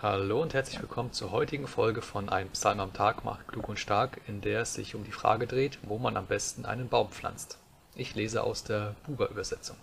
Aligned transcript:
Hallo 0.00 0.40
und 0.40 0.54
herzlich 0.54 0.80
willkommen 0.80 1.12
zur 1.12 1.32
heutigen 1.32 1.66
Folge 1.66 2.02
von 2.02 2.28
Ein 2.28 2.50
Psalm 2.50 2.78
am 2.78 2.92
Tag 2.92 3.24
macht 3.24 3.48
klug 3.48 3.68
und 3.68 3.80
stark, 3.80 4.20
in 4.28 4.40
der 4.40 4.60
es 4.60 4.74
sich 4.74 4.94
um 4.94 5.02
die 5.02 5.10
Frage 5.10 5.48
dreht, 5.48 5.80
wo 5.82 5.98
man 5.98 6.16
am 6.16 6.26
besten 6.26 6.64
einen 6.64 6.88
Baum 6.88 7.10
pflanzt. 7.10 7.58
Ich 7.96 8.14
lese 8.14 8.44
aus 8.44 8.62
der 8.62 8.94
Buber-Übersetzung. 9.08 9.76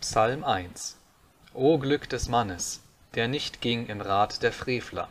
Psalm 0.00 0.44
1 0.44 0.96
O 1.52 1.76
Glück 1.76 2.08
des 2.08 2.30
Mannes, 2.30 2.80
der 3.16 3.28
nicht 3.28 3.60
ging 3.60 3.84
im 3.88 4.00
Rat 4.00 4.42
der 4.42 4.54
Frevler, 4.54 5.10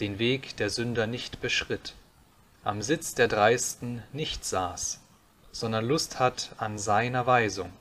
den 0.00 0.18
Weg 0.18 0.56
der 0.56 0.70
Sünder 0.70 1.06
nicht 1.06 1.40
beschritt, 1.40 1.94
am 2.64 2.82
Sitz 2.82 3.14
der 3.14 3.28
Dreisten 3.28 4.02
nicht 4.12 4.44
saß, 4.44 4.98
sondern 5.52 5.84
Lust 5.84 6.18
hat 6.18 6.50
an 6.58 6.78
seiner 6.78 7.26
Weisung, 7.26 7.72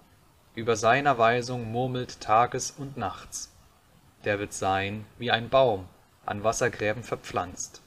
über 0.55 0.75
seiner 0.75 1.17
Weisung 1.17 1.71
murmelt 1.71 2.19
tages 2.19 2.71
und 2.71 2.97
nachts. 2.97 3.53
Der 4.25 4.39
wird 4.39 4.53
sein 4.53 5.05
wie 5.19 5.31
ein 5.31 5.49
Baum, 5.49 5.87
an 6.25 6.43
Wassergräben 6.43 7.03
verpflanzt, 7.03 7.81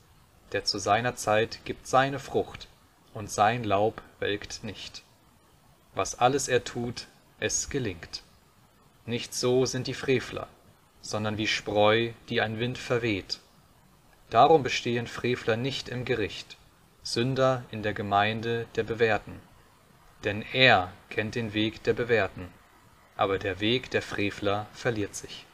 der 0.53 0.65
zu 0.65 0.79
seiner 0.79 1.17
Zeit 1.17 1.65
gibt 1.65 1.87
seine 1.87 2.19
Frucht, 2.19 2.69
und 3.13 3.31
sein 3.31 3.65
Laub 3.65 4.03
welkt 4.21 4.63
nicht. 4.63 5.03
Was 5.95 6.19
alles 6.19 6.47
er 6.47 6.63
tut, 6.63 7.09
es 7.41 7.69
gelingt. 7.71 8.23
Nicht 9.05 9.35
so 9.35 9.67
sind 9.67 9.89
die 9.89 9.95
Frevler, 9.95 10.47
sondern 11.01 11.37
wie 11.39 11.49
Spreu, 11.49 12.13
die 12.29 12.41
ein 12.41 12.61
Wind 12.61 12.79
verweht. 12.79 13.41
Darum 14.29 14.63
bestehen 14.63 15.09
Frevler 15.09 15.57
nicht 15.57 15.89
im 15.89 16.05
Gericht, 16.05 16.57
Sünder 17.03 17.65
in 17.73 17.83
der 17.83 17.95
Gemeinde 17.95 18.67
der 18.77 18.85
Bewährten 18.85 19.41
denn 20.25 20.45
er 20.53 20.93
kennt 21.09 21.35
den 21.35 21.55
Weg 21.55 21.83
der 21.83 21.95
Bewährten, 21.95 22.49
aber 23.17 23.39
der 23.39 23.61
Weg 23.61 23.91
der 23.91 24.03
Frevler 24.03 24.67
verliert 24.73 25.15
sich. 25.15 25.47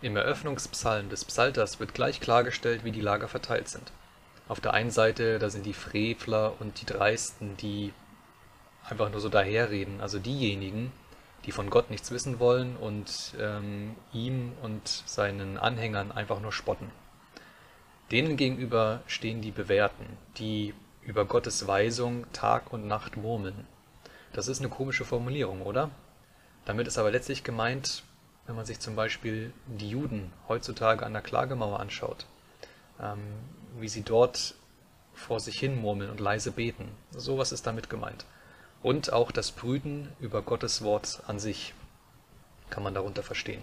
Im 0.00 0.16
Eröffnungspsalm 0.16 1.08
des 1.08 1.24
Psalters 1.24 1.80
wird 1.80 1.92
gleich 1.92 2.20
klargestellt, 2.20 2.84
wie 2.84 2.92
die 2.92 3.00
Lager 3.00 3.26
verteilt 3.26 3.68
sind. 3.68 3.90
Auf 4.46 4.60
der 4.60 4.72
einen 4.72 4.90
Seite, 4.90 5.38
da 5.38 5.50
sind 5.50 5.66
die 5.66 5.74
Frevler 5.74 6.54
und 6.60 6.80
die 6.80 6.86
Dreisten, 6.86 7.56
die 7.56 7.92
einfach 8.88 9.10
nur 9.10 9.20
so 9.20 9.28
daherreden, 9.28 10.00
also 10.00 10.18
diejenigen, 10.18 10.92
die 11.44 11.52
von 11.52 11.68
Gott 11.68 11.90
nichts 11.90 12.10
wissen 12.10 12.38
wollen 12.38 12.76
und 12.76 13.34
ähm, 13.40 13.96
ihm 14.12 14.52
und 14.62 14.86
seinen 14.86 15.58
Anhängern 15.58 16.12
einfach 16.12 16.40
nur 16.40 16.52
spotten. 16.52 16.90
Denen 18.10 18.36
gegenüber 18.36 19.02
stehen 19.06 19.42
die 19.42 19.50
Bewährten, 19.50 20.06
die 20.38 20.74
über 21.08 21.24
Gottes 21.24 21.66
Weisung 21.66 22.30
Tag 22.34 22.70
und 22.70 22.86
Nacht 22.86 23.16
murmeln. 23.16 23.66
Das 24.34 24.46
ist 24.46 24.58
eine 24.60 24.68
komische 24.68 25.06
Formulierung, 25.06 25.62
oder? 25.62 25.90
Damit 26.66 26.86
ist 26.86 26.98
aber 26.98 27.10
letztlich 27.10 27.42
gemeint, 27.42 28.02
wenn 28.46 28.54
man 28.54 28.66
sich 28.66 28.78
zum 28.78 28.94
Beispiel 28.94 29.54
die 29.66 29.88
Juden 29.88 30.30
heutzutage 30.48 31.06
an 31.06 31.14
der 31.14 31.22
Klagemauer 31.22 31.80
anschaut, 31.80 32.26
ähm, 33.00 33.20
wie 33.78 33.88
sie 33.88 34.02
dort 34.02 34.54
vor 35.14 35.40
sich 35.40 35.58
hin 35.58 35.80
murmeln 35.80 36.10
und 36.10 36.20
leise 36.20 36.52
beten. 36.52 36.90
Sowas 37.10 37.52
ist 37.52 37.66
damit 37.66 37.88
gemeint. 37.88 38.26
Und 38.82 39.10
auch 39.10 39.32
das 39.32 39.50
Brüten 39.50 40.12
über 40.20 40.42
Gottes 40.42 40.82
Wort 40.82 41.22
an 41.26 41.38
sich 41.38 41.72
kann 42.68 42.82
man 42.82 42.92
darunter 42.92 43.22
verstehen. 43.22 43.62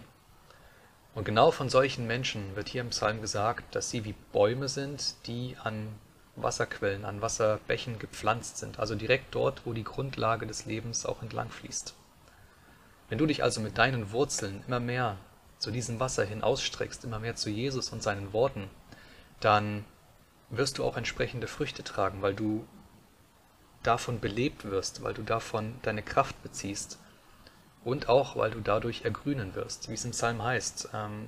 Und 1.14 1.26
genau 1.26 1.52
von 1.52 1.70
solchen 1.70 2.08
Menschen 2.08 2.56
wird 2.56 2.70
hier 2.70 2.82
im 2.82 2.90
Psalm 2.90 3.22
gesagt, 3.22 3.76
dass 3.76 3.92
sie 3.92 4.04
wie 4.04 4.16
Bäume 4.34 4.68
sind, 4.68 5.14
die 5.28 5.56
an 5.64 5.90
Wasserquellen, 6.36 7.06
an 7.06 7.22
Wasserbächen 7.22 7.98
gepflanzt 8.00 8.58
sind, 8.58 8.80
also 8.80 8.96
direkt 8.96 9.34
dort, 9.34 9.66
wo 9.66 9.74
die 9.74 9.84
Grundlage 9.84 10.46
des 10.46 10.66
Lebens 10.66 11.06
auch 11.06 11.22
entlang 11.22 11.50
fließt. 11.50 11.94
Wenn 13.10 13.18
du 13.18 13.26
dich 13.26 13.44
also 13.44 13.62
mit 13.62 13.78
deinen 13.78 14.12
Wurzeln 14.12 14.64
immer 14.68 14.80
mehr 14.80 15.18
zu 15.60 15.72
diesem 15.72 16.00
Wasser 16.00 16.26
hin 16.26 16.44
ausstreckst, 16.44 17.04
immer 17.06 17.20
mehr 17.20 17.36
zu 17.36 17.50
Jesus 17.50 17.90
und 17.90 18.04
seinen 18.04 18.34
Worten, 18.34 18.70
dann 19.40 19.86
wirst 20.50 20.78
du 20.78 20.84
auch 20.84 20.98
entsprechende 20.98 21.48
Früchte 21.48 21.84
tragen, 21.84 22.22
weil 22.22 22.34
du 22.34 22.68
davon 23.84 24.20
belebt 24.20 24.66
wirst, 24.66 25.04
weil 25.04 25.14
du 25.14 25.22
davon 25.22 25.76
deine 25.84 26.04
Kraft 26.04 26.42
beziehst 26.44 27.00
und 27.84 28.10
auch, 28.10 28.36
weil 28.36 28.52
du 28.52 28.60
dadurch 28.60 29.06
ergrünen 29.06 29.56
wirst, 29.56 29.90
wie 29.90 29.94
es 29.94 30.06
im 30.06 30.12
Psalm 30.12 30.44
heißt. 30.44 30.90
Ähm, 30.94 31.28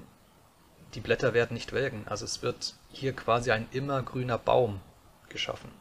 die 0.93 1.01
Blätter 1.01 1.33
werden 1.33 1.53
nicht 1.53 1.73
welken, 1.73 2.07
also 2.07 2.25
es 2.25 2.41
wird 2.41 2.75
hier 2.89 3.13
quasi 3.13 3.51
ein 3.51 3.67
immergrüner 3.71 4.37
Baum 4.37 4.81
geschaffen. 5.29 5.71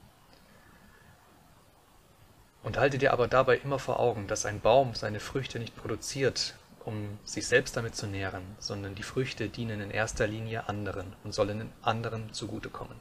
Und 2.63 2.79
halte 2.79 2.99
dir 2.99 3.13
aber 3.13 3.29
dabei 3.29 3.59
immer 3.59 3.79
vor 3.79 4.01
Augen, 4.01 4.27
dass 4.27 4.47
ein 4.47 4.61
Baum 4.61 4.95
seine 4.95 5.21
Früchte 5.21 5.59
nicht 5.59 5.77
produziert, 5.77 6.55
um 6.85 7.19
sich 7.25 7.47
selbst 7.47 7.77
damit 7.77 7.95
zu 7.95 8.07
nähren, 8.07 8.43
sondern 8.59 8.95
die 8.95 9.03
Früchte 9.03 9.49
dienen 9.49 9.81
in 9.81 9.91
erster 9.91 10.27
Linie 10.27 10.69
anderen 10.69 11.15
und 11.25 11.33
sollen 11.33 11.73
anderen 11.83 12.33
zugutekommen. 12.33 13.01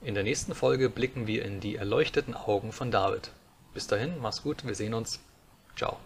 In 0.00 0.14
der 0.14 0.24
nächsten 0.24 0.54
Folge 0.54 0.90
blicken 0.90 1.26
wir 1.26 1.44
in 1.44 1.60
die 1.60 1.76
erleuchteten 1.76 2.34
Augen 2.34 2.72
von 2.72 2.90
David. 2.90 3.30
Bis 3.72 3.86
dahin, 3.86 4.18
mach's 4.20 4.42
gut, 4.42 4.66
wir 4.66 4.74
sehen 4.74 4.94
uns. 4.94 5.20
Ciao. 5.76 5.98